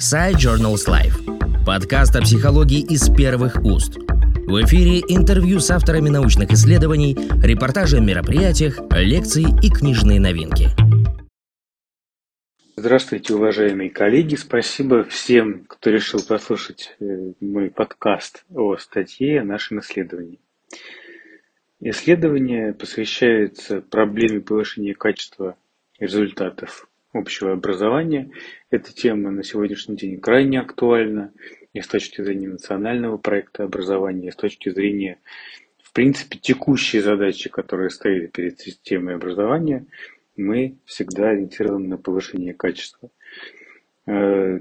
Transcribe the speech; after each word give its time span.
Side 0.00 0.36
Journals 0.36 0.88
Life. 0.88 1.64
Подкаст 1.66 2.16
о 2.16 2.22
психологии 2.22 2.80
из 2.80 3.14
первых 3.14 3.62
уст. 3.62 3.98
В 3.98 4.64
эфире 4.64 5.00
интервью 5.00 5.60
с 5.60 5.70
авторами 5.70 6.08
научных 6.08 6.52
исследований, 6.52 7.14
репортажи 7.42 7.98
о 7.98 8.00
мероприятиях, 8.00 8.80
лекции 8.92 9.44
и 9.62 9.68
книжные 9.68 10.18
новинки. 10.18 10.70
Здравствуйте, 12.76 13.34
уважаемые 13.34 13.90
коллеги. 13.90 14.36
Спасибо 14.36 15.04
всем, 15.04 15.66
кто 15.68 15.90
решил 15.90 16.20
послушать 16.26 16.96
э, 16.98 17.34
мой 17.40 17.68
подкаст 17.68 18.46
о 18.54 18.78
статье 18.78 19.42
о 19.42 19.44
нашем 19.44 19.80
исследовании. 19.80 20.40
Исследование 21.78 22.72
посвящается 22.72 23.82
проблеме 23.82 24.40
повышения 24.40 24.94
качества 24.94 25.56
результатов 25.98 26.88
общего 27.12 27.52
образования. 27.52 28.30
Эта 28.70 28.92
тема 28.92 29.30
на 29.30 29.42
сегодняшний 29.42 29.96
день 29.96 30.20
крайне 30.20 30.60
актуальна 30.60 31.32
и 31.72 31.80
с 31.80 31.86
точки 31.86 32.22
зрения 32.22 32.48
национального 32.48 33.16
проекта 33.16 33.64
образования, 33.64 34.28
и 34.28 34.32
с 34.32 34.36
точки 34.36 34.70
зрения, 34.70 35.18
в 35.82 35.92
принципе, 35.92 36.38
текущей 36.38 37.00
задачи, 37.00 37.48
которая 37.48 37.88
стоит 37.88 38.32
перед 38.32 38.60
системой 38.60 39.16
образования, 39.16 39.86
мы 40.36 40.76
всегда 40.84 41.30
ориентированы 41.30 41.88
на 41.88 41.96
повышение 41.98 42.54
качества. 42.54 43.10
Э, 44.06 44.60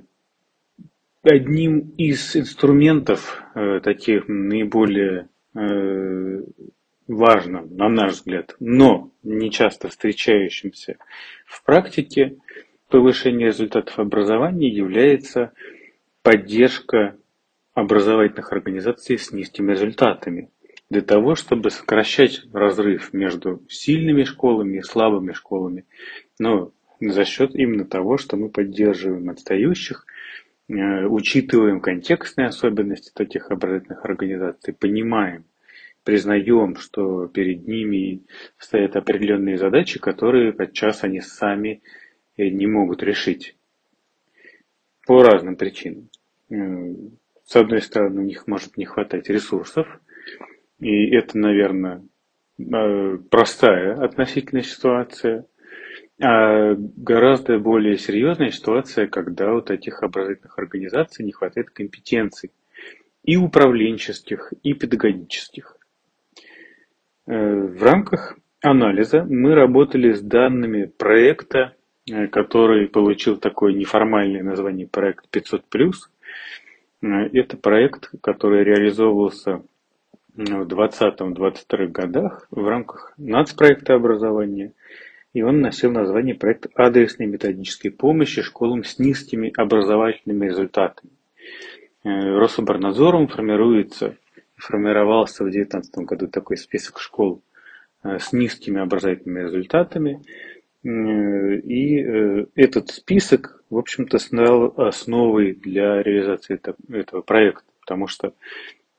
одним 1.23 1.79
из 1.97 2.35
инструментов 2.35 3.43
э, 3.55 3.79
таких 3.81 4.27
наиболее 4.27 5.29
э, 5.55 6.41
важным, 7.09 7.75
на 7.75 7.89
наш 7.89 8.13
взгляд, 8.13 8.55
но 8.59 9.11
не 9.23 9.49
часто 9.49 9.89
встречающимся 9.89 10.97
в 11.45 11.63
практике 11.65 12.37
повышения 12.87 13.47
результатов 13.47 13.97
образования 13.97 14.69
является 14.69 15.51
поддержка 16.21 17.17
образовательных 17.73 18.53
организаций 18.53 19.17
с 19.17 19.31
низкими 19.31 19.71
результатами. 19.71 20.51
Для 20.91 21.01
того, 21.01 21.35
чтобы 21.35 21.71
сокращать 21.71 22.43
разрыв 22.53 23.11
между 23.11 23.61
сильными 23.69 24.23
школами 24.23 24.77
и 24.77 24.81
слабыми 24.81 25.33
школами, 25.33 25.85
но 26.39 26.71
за 26.99 27.25
счет 27.25 27.55
именно 27.55 27.85
того, 27.85 28.17
что 28.17 28.37
мы 28.37 28.49
поддерживаем 28.49 29.29
отстающих, 29.29 30.05
э, 30.67 31.05
учитываем 31.05 31.79
контекстные 31.79 32.47
особенности 32.47 33.11
таких 33.13 33.49
образовательных 33.49 34.05
организаций, 34.05 34.73
понимаем, 34.73 35.45
признаем, 36.03 36.75
что 36.75 37.27
перед 37.27 37.67
ними 37.67 38.23
стоят 38.57 38.95
определенные 38.95 39.57
задачи, 39.57 39.99
которые 39.99 40.53
подчас 40.53 41.03
они 41.03 41.21
сами 41.21 41.81
э, 42.37 42.49
не 42.49 42.67
могут 42.67 43.03
решить 43.03 43.55
по 45.05 45.23
разным 45.23 45.55
причинам. 45.55 46.09
С 46.49 47.55
одной 47.55 47.81
стороны, 47.81 48.21
у 48.21 48.25
них 48.25 48.45
может 48.45 48.77
не 48.77 48.85
хватать 48.85 49.29
ресурсов, 49.29 49.87
и 50.79 51.09
это, 51.15 51.37
наверное, 51.37 52.03
э, 52.59 53.17
простая 53.29 53.95
относительная 53.95 54.63
ситуация. 54.63 55.45
А 56.21 56.75
гораздо 56.75 57.57
более 57.59 57.97
серьезная 57.97 58.51
ситуация, 58.51 59.07
когда 59.07 59.53
у 59.53 59.61
таких 59.61 60.03
образовательных 60.03 60.59
организаций 60.59 61.25
не 61.25 61.31
хватает 61.31 61.69
компетенций 61.69 62.51
и 63.23 63.37
управленческих, 63.37 64.53
и 64.61 64.73
педагогических. 64.73 65.78
Э, 67.29 67.61
в 67.61 67.83
рамках 67.83 68.39
анализа 68.59 69.23
мы 69.23 69.53
работали 69.53 70.13
с 70.13 70.21
данными 70.21 70.85
проекта, 70.85 71.75
э, 72.09 72.25
который 72.25 72.87
получил 72.87 73.37
такое 73.37 73.73
неформальное 73.73 74.41
название 74.41 74.87
проект 74.87 75.25
500+. 75.31 76.09
Э, 77.03 77.07
это 77.31 77.55
проект, 77.55 78.09
который 78.21 78.63
реализовывался 78.63 79.61
в 80.35 80.41
2020-2022 80.41 81.87
годах 81.89 82.47
в 82.49 82.67
рамках 82.67 83.13
нацпроекта 83.17 83.93
образования. 83.93 84.73
И 85.33 85.43
он 85.43 85.61
носил 85.61 85.91
название 85.91 86.33
проект 86.33 86.65
адресной 86.73 87.27
методической 87.27 87.89
помощи 87.89 88.41
школам 88.41 88.83
с 88.83 88.97
низкими 88.97 89.53
образовательными 89.55 90.47
результатами. 90.47 91.11
Рособорнадзором 92.03 93.27
формируется 93.27 94.15
формировался 94.59 95.43
в 95.43 95.49
2019 95.49 95.95
году 96.05 96.27
такой 96.27 96.57
список 96.57 96.99
школ 96.99 97.41
э, 98.03 98.19
с 98.19 98.33
низкими 98.33 98.81
образовательными 98.81 99.45
результатами. 99.45 100.21
И 100.83 101.99
э, 101.99 102.45
этот 102.55 102.89
список, 102.89 103.63
в 103.69 103.77
общем-то, 103.77 104.17
стал 104.17 104.73
основой 104.77 105.53
для 105.53 106.01
реализации 106.01 106.59
этого 106.89 107.21
проекта, 107.21 107.65
потому 107.81 108.07
что 108.07 108.33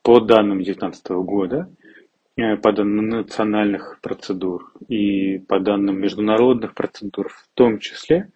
по 0.03 0.21
данным 0.21 0.59
2019 0.59 1.09
года, 1.11 1.71
э, 2.37 2.57
по 2.57 2.73
данным 2.73 3.09
национальных 3.09 3.99
процедур 4.03 4.73
и 4.89 5.39
по 5.39 5.61
данным 5.61 6.01
международных 6.01 6.75
процедур 6.75 7.29
в 7.29 7.49
том 7.55 7.79
числе, 7.79 8.31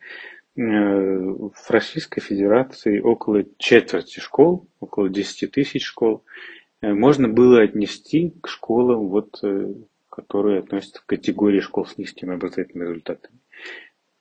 в 0.56 1.50
Российской 1.68 2.20
Федерации 2.20 3.00
около 3.00 3.42
четверти 3.58 4.20
школ, 4.20 4.68
около 4.78 5.08
10 5.08 5.50
тысяч 5.50 5.84
школ 5.84 6.22
Э, 6.22 6.53
можно 6.92 7.28
было 7.28 7.62
отнести 7.62 8.34
к 8.42 8.48
школам, 8.48 9.08
вот, 9.08 9.38
э, 9.42 9.74
которые 10.10 10.60
относятся 10.60 11.00
к 11.00 11.06
категории 11.06 11.60
школ 11.60 11.86
с 11.86 11.96
низкими 11.98 12.34
образовательными 12.34 12.88
результатами. 12.88 13.38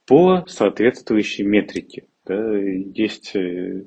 По 0.06 0.46
соответствующей 0.48 1.44
метрике. 1.44 2.08
Да, 2.26 2.56
есть 2.58 3.36
э, 3.36 3.86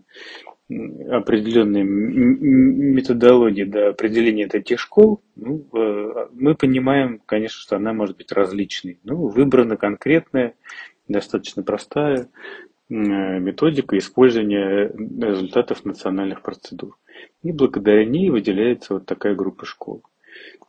определенная 0.69 1.84
методология 1.84 3.66
до 3.66 3.91
определения 3.91 4.48
таких 4.48 4.81
школ, 4.81 5.22
ну, 5.36 5.66
мы 6.32 6.54
понимаем, 6.54 7.20
конечно, 7.25 7.60
что 7.60 7.76
она 7.76 7.92
может 7.92 8.16
быть 8.16 8.32
различной. 8.32 8.98
Ну, 9.04 9.28
выбрана 9.28 9.76
конкретная, 9.76 10.54
достаточно 11.06 11.62
простая 11.62 12.28
методика 12.88 13.97
использования 13.98 14.88
результатов 14.88 15.84
национальных 15.84 16.42
процедур. 16.42 16.98
И 17.42 17.53
благодаря 17.53 18.04
ней 18.04 18.31
выделяется 18.31 18.94
вот 18.94 19.06
такая 19.06 19.34
группа 19.34 19.66
школ. 19.66 20.03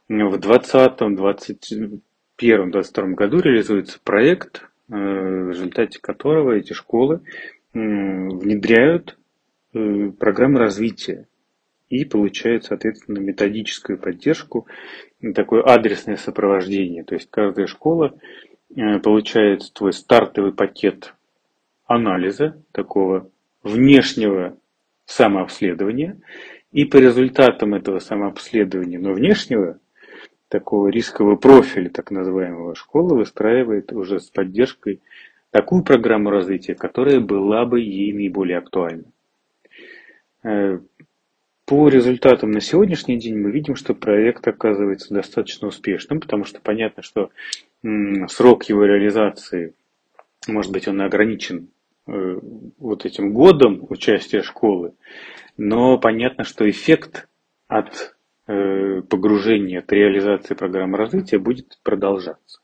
В 0.08 0.38
2020, 0.40 0.98
2021, 1.16 2.72
2022 2.72 3.08
году 3.16 3.40
реализуется 3.40 4.00
проект, 4.04 4.64
э, 4.90 4.94
в 4.94 5.50
результате 5.50 6.00
которого 6.00 6.52
эти 6.52 6.74
школы 6.74 7.22
внедряют 7.74 9.18
э, 9.74 10.12
программы 10.18 10.60
развития 10.60 11.28
и 11.90 12.06
получают, 12.06 12.66
соответственно, 12.66 13.20
методическую 13.20 13.98
поддержку, 13.98 14.68
такое 15.36 15.64
адресное 15.64 16.18
сопровождение. 16.18 17.04
То 17.04 17.16
есть 17.16 17.30
каждая 17.30 17.68
школа 17.68 18.18
э, 18.76 19.00
получает 19.00 19.72
твой 19.74 19.94
стартовый 19.94 20.54
пакет 20.54 21.14
анализа, 21.86 22.62
такого 22.72 23.30
внешнего 23.64 24.58
самообследования, 25.08 26.20
и 26.72 26.86
по 26.86 26.98
результатам 26.98 27.74
этого 27.74 28.00
самообследования, 28.00 29.00
но 29.00 29.14
внешнего, 29.14 29.80
такого 30.50 30.90
рискового 30.90 31.36
профиля, 31.36 31.90
так 31.90 32.12
называемого, 32.12 32.76
школа 32.76 33.16
выстраивает 33.16 33.92
уже 33.92 34.20
с 34.20 34.30
поддержкой 34.30 35.02
такую 35.52 35.84
программу 35.84 36.30
развития, 36.30 36.76
которая 36.76 37.20
была 37.20 37.66
бы 37.66 37.82
ей 37.82 38.14
наиболее 38.14 38.58
актуальна. 38.58 39.06
Э, 40.44 40.80
по 41.66 41.90
результатам 41.90 42.52
на 42.52 42.62
сегодняшний 42.62 43.18
день 43.18 43.38
мы 43.38 43.52
видим, 43.52 43.76
что 43.76 43.94
проект 43.94 44.48
оказывается 44.48 45.14
достаточно 45.14 45.68
успешным, 45.68 46.20
потому 46.20 46.46
что 46.46 46.62
понятно, 46.62 47.04
что 47.04 47.30
срок 48.28 48.64
его 48.66 48.86
реализации, 48.86 49.74
может 50.48 50.72
быть, 50.72 50.88
он 50.88 51.02
ограничен 51.02 51.70
вот 52.08 53.06
этим 53.06 53.34
годом 53.34 53.86
участия 53.90 54.42
школы, 54.42 54.94
но 55.58 55.98
понятно, 55.98 56.44
что 56.44 56.70
эффект 56.70 57.28
от 57.68 58.16
э, 58.48 59.02
погружения, 59.02 59.80
от 59.80 59.92
реализации 59.92 60.54
программы 60.54 60.98
развития 60.98 61.38
будет 61.38 61.80
продолжаться. 61.84 62.60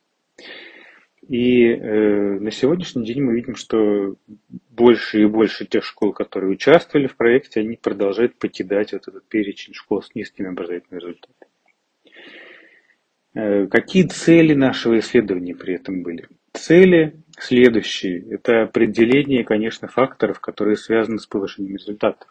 И 1.28 1.68
э, 1.68 2.40
на 2.40 2.52
сегодняшний 2.52 3.06
день 3.06 3.22
мы 3.22 3.36
видим, 3.36 3.56
что 3.56 4.16
больше 4.70 5.22
и 5.22 5.26
больше 5.26 5.66
тех 5.66 5.84
школ, 5.84 6.12
которые 6.12 6.52
участвовали 6.52 7.08
в 7.08 7.16
проекте, 7.16 7.62
они 7.62 7.78
продолжают 7.78 8.38
покидать 8.38 8.92
вот 8.94 9.08
этот 9.08 9.28
перечень 9.28 9.74
школ 9.74 10.02
с 10.02 10.14
низкими 10.16 10.50
образовательными 10.50 11.02
результатами. 11.02 11.52
Э, 13.36 13.68
какие 13.68 14.04
цели 14.04 14.54
нашего 14.54 15.00
исследования 15.00 15.56
при 15.56 15.76
этом 15.76 16.04
были? 16.04 16.28
Цели 16.52 17.23
следующие. 17.38 18.24
Это 18.30 18.64
определение, 18.64 19.44
конечно, 19.44 19.88
факторов, 19.88 20.40
которые 20.40 20.78
связаны 20.78 21.20
с 21.20 21.26
повышением 21.26 21.78
результатов. 21.78 22.28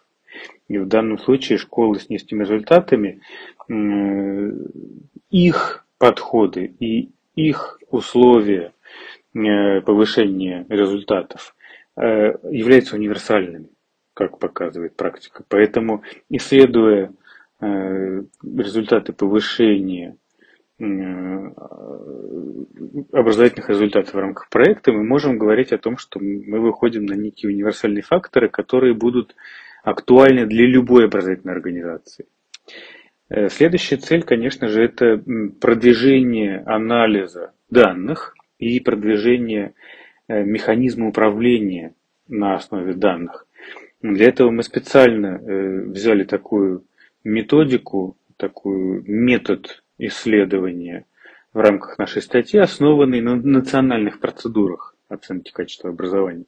И 0.69 0.79
в 0.79 0.87
данном 0.87 1.19
случае 1.19 1.59
школы 1.59 1.99
с 1.99 2.09
низкими 2.09 2.43
результатами, 2.43 3.21
их 5.31 5.85
подходы 5.99 6.75
и 6.81 7.11
их 7.35 7.79
условия 7.91 8.73
э, 9.35 9.81
повышения 9.83 10.67
результатов 10.69 11.55
э, 11.97 12.35
являются 12.51 12.97
универсальными. 12.97 13.69
как 14.15 14.39
показывает 14.39 14.95
практика. 14.95 15.45
Поэтому, 15.49 16.03
исследуя 16.29 17.13
э, 17.61 18.23
результаты 18.43 19.13
повышения 19.13 20.17
образовательных 23.13 23.69
результатов 23.69 24.15
в 24.15 24.19
рамках 24.19 24.49
проекта, 24.49 24.93
мы 24.93 25.05
можем 25.05 25.39
говорить 25.39 25.73
о 25.73 25.79
том, 25.79 25.97
что 25.97 26.19
мы 26.21 26.61
выходим 26.61 27.07
на 27.07 27.15
некие 27.15 27.53
универсальные 27.53 28.03
факторы, 28.03 28.49
которые 28.49 28.95
будут 28.95 29.35
актуальны 29.85 30.47
для 30.47 30.67
любой 30.67 31.07
образовательной 31.07 31.55
организации. 31.55 32.27
Э, 33.29 33.49
следующая 33.49 33.97
цель, 33.97 34.23
конечно 34.23 34.69
же, 34.69 34.83
это 34.83 35.23
продвижение 35.61 36.63
анализа 36.67 37.53
данных 37.71 38.35
и 38.59 38.81
продвижение 38.81 39.75
механизма 40.29 41.09
управления 41.09 41.95
на 42.29 42.55
основе 42.55 42.95
данных. 42.95 43.47
Для 44.03 44.29
этого 44.29 44.51
мы 44.51 44.63
специально 44.65 45.39
э, 45.39 45.83
взяли 45.87 46.25
такую 46.25 46.85
методику, 47.23 48.17
такой 48.37 49.03
метод 49.07 49.85
исследования 49.99 51.07
в 51.53 51.59
рамках 51.59 51.99
нашей 51.99 52.23
статьи, 52.23 52.59
основанный 52.59 53.21
на 53.21 53.37
национальных 53.37 54.21
процедурах 54.21 54.95
оценки 55.09 55.53
качества 55.53 55.91
образования. 55.91 56.47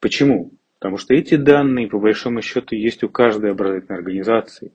Почему? 0.00 0.52
Потому 0.78 0.98
что 0.98 1.14
эти 1.14 1.36
данные, 1.36 1.88
по 1.88 1.98
большому 1.98 2.42
счету, 2.42 2.74
есть 2.74 3.02
у 3.04 3.08
каждой 3.08 3.52
образовательной 3.52 3.98
организации 3.98 4.72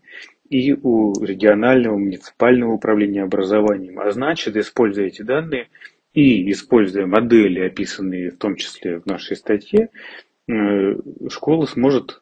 и 0.49 0.73
у 0.73 1.13
регионального, 1.23 1.97
муниципального 1.97 2.71
управления 2.71 3.23
образованием. 3.23 3.99
А 3.99 4.09
значит, 4.11 4.55
используя 4.55 5.07
эти 5.07 5.21
данные 5.21 5.67
и 6.13 6.49
используя 6.51 7.05
модели, 7.05 7.59
описанные 7.59 8.31
в 8.31 8.37
том 8.37 8.55
числе 8.55 8.99
в 8.99 9.05
нашей 9.05 9.35
статье, 9.35 9.89
Э, 10.49 10.95
школа 11.29 11.65
сможет 11.65 12.21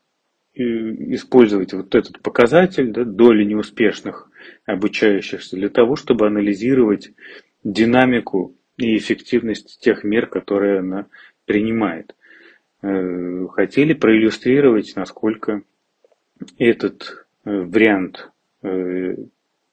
использовать 0.55 1.73
вот 1.73 1.93
этот 1.95 2.21
показатель 2.21 2.91
да, 2.91 3.03
доли 3.03 3.43
неуспешных 3.43 4.29
обучающихся 4.65 5.55
для 5.55 5.69
того, 5.69 5.95
чтобы 5.95 6.27
анализировать 6.27 7.11
динамику 7.63 8.55
и 8.77 8.97
эффективность 8.97 9.79
тех 9.81 10.03
мер, 10.03 10.27
которые 10.27 10.79
она 10.79 11.07
принимает. 11.45 12.15
Э, 12.81 13.47
хотели 13.51 13.93
проиллюстрировать, 13.93 14.93
насколько 14.95 15.63
этот 16.57 17.25
вариант 17.43 18.31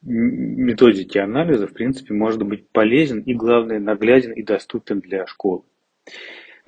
методики 0.03 1.19
анализа, 1.19 1.67
в 1.67 1.73
принципе, 1.73 2.15
может 2.15 2.43
быть 2.43 2.69
полезен 2.69 3.21
и, 3.21 3.35
главное, 3.35 3.79
нагляден 3.79 4.33
и 4.33 4.43
доступен 4.43 5.01
для 5.01 5.27
школы. 5.27 5.63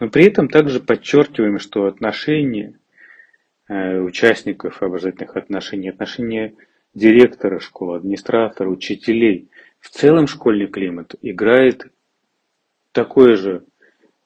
Но 0.00 0.08
при 0.08 0.26
этом 0.26 0.49
также 0.49 0.81
подчеркиваем, 0.81 1.58
что 1.58 1.87
отношения 1.87 2.70
э, 2.70 2.83
участников 3.69 4.82
образовательных 4.82 5.37
отношений, 5.37 5.88
отношения 5.88 6.55
директора 6.94 7.61
школы, 7.61 7.96
администратора, 7.96 8.69
учителей, 8.69 9.49
в 9.81 9.90
целом 9.90 10.26
школьный 10.26 10.66
климат 10.66 11.14
играет 11.22 11.90
такое 12.93 13.37
же 13.37 13.64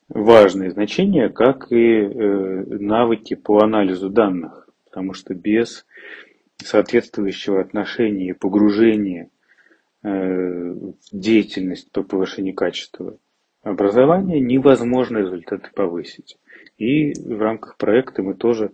важное 0.08 0.70
значение, 0.70 1.29
как 1.31 1.73
и 1.73 1.76
э, 1.76 2.64
навыки 2.79 3.35
по 3.35 3.61
анализу 3.61 4.08
данных, 4.08 4.69
потому 4.85 5.14
что 5.14 5.35
без 5.35 5.87
соответствующего 6.58 7.61
отношения 7.61 8.31
и 8.31 8.32
погружения 8.35 9.31
э, 10.02 10.08
в 10.11 10.94
деятельность 11.12 11.90
по 11.90 12.02
повышению 12.02 12.55
качества 12.55 13.17
образования 13.62 14.40
невозможно 14.40 15.19
результаты 15.19 15.70
повысить. 15.75 16.38
И 16.79 17.12
в 17.20 17.40
рамках 17.40 17.76
проекта 17.76 18.23
мы 18.23 18.35
тоже 18.35 18.73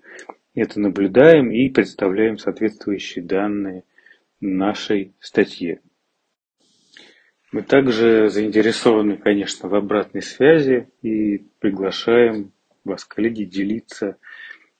это 0.54 0.80
наблюдаем 0.80 1.50
и 1.50 1.68
представляем 1.68 2.38
соответствующие 2.38 3.24
данные 3.24 3.84
нашей 4.40 5.14
статье. 5.20 5.80
Мы 7.52 7.62
также 7.62 8.28
заинтересованы, 8.30 9.16
конечно, 9.16 9.68
в 9.68 9.74
обратной 9.74 10.22
связи 10.22 10.88
и 11.02 11.38
приглашаем 11.60 12.52
вас, 12.84 13.04
коллеги, 13.04 13.44
делиться 13.44 14.16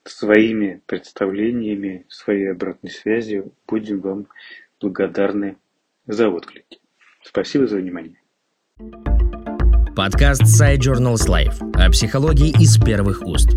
своими 0.03 0.81
представлениями, 0.85 2.05
своей 2.09 2.51
обратной 2.51 2.91
связью. 2.91 3.53
Будем 3.67 4.01
вам 4.01 4.27
благодарны 4.79 5.57
за 6.05 6.29
отклики. 6.29 6.79
Спасибо 7.23 7.65
за 7.65 7.77
внимание. 7.77 8.19
Подкаст 9.95 10.43
Side 10.43 10.79
Journals 10.79 11.27
Life 11.27 11.71
о 11.73 11.89
психологии 11.89 12.49
из 12.61 12.77
первых 12.77 13.25
уст. 13.25 13.49